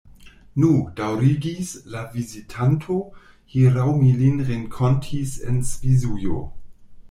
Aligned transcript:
Nu, 0.61 0.69
daŭrigis 0.99 1.73
la 1.95 2.01
vizitanto, 2.15 2.97
hieraŭ 3.57 3.87
mi 4.01 4.11
lin 4.25 4.43
renkontis 4.51 5.39
en 5.53 5.65
Svisujo. 5.75 6.45